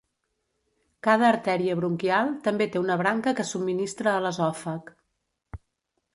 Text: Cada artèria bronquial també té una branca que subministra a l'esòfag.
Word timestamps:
Cada 1.07 1.27
artèria 1.33 1.75
bronquial 1.81 2.31
també 2.47 2.69
té 2.77 2.81
una 2.87 2.97
branca 3.03 3.35
que 3.41 3.47
subministra 3.51 4.17
a 4.17 4.25
l'esòfag. 4.27 4.91